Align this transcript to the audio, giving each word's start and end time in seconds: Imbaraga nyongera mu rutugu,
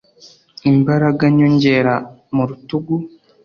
Imbaraga 0.71 1.23
nyongera 1.37 1.93
mu 2.35 2.43
rutugu, 2.49 2.93